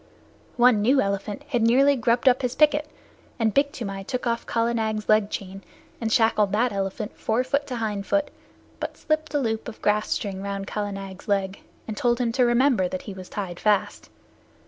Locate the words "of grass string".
9.67-10.41